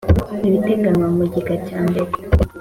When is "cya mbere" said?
1.67-2.11